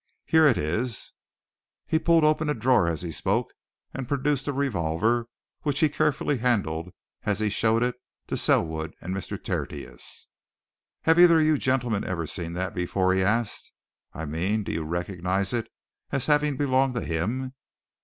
[0.25, 1.13] Here it is."
[1.85, 3.53] He pulled open a drawer as he spoke
[3.93, 5.27] and produced a revolver
[5.61, 6.89] which he carefully handled
[7.21, 7.93] as he showed it
[8.25, 9.37] to Selwood and Mr.
[9.37, 10.27] Tertius.
[11.03, 13.71] "Have either of you gentlemen ever seen that before?" he asked.
[14.11, 15.69] "I mean do you recognize it
[16.11, 17.53] as having belonged to him?